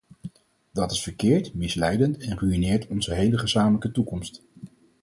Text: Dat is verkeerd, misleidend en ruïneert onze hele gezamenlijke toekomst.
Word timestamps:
Dat 0.73 0.91
is 0.91 1.03
verkeerd, 1.03 1.53
misleidend 1.53 2.17
en 2.17 2.37
ruïneert 2.39 2.87
onze 2.87 3.13
hele 3.13 3.37
gezamenlijke 3.37 3.91
toekomst. 3.91 4.41